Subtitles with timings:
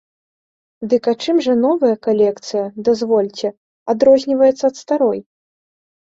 [0.93, 3.53] Дык а чым жа новая калекцыя, дазвольце,
[3.95, 5.19] адрозніваецца ад старой?